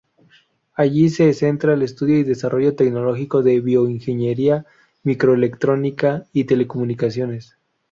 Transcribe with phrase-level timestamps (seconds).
[0.73, 4.65] Allí se centra el estudio y desarrollo tecnológico de Bioingeniería,
[5.03, 7.55] Microelectrónica y Telecomunicaciones.